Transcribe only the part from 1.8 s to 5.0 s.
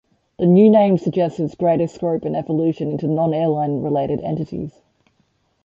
scope and evolution into non-airline related entities.